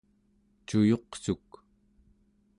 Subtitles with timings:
[0.67, 1.49] cuyuqsuk